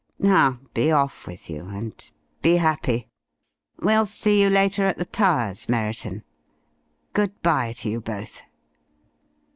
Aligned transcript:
Now 0.17 0.59
be 0.73 0.91
off 0.91 1.27
with 1.27 1.47
you 1.47 1.61
and 1.63 1.93
be 2.41 2.55
happy. 2.57 3.07
We'll 3.77 4.07
see 4.07 4.41
you 4.41 4.49
later 4.49 4.83
at 4.87 4.97
the 4.97 5.05
Towers, 5.05 5.69
Merriton. 5.69 6.23
Good 7.13 7.39
bye 7.43 7.73
to 7.73 7.89
you 7.91 8.01
both." 8.01 8.41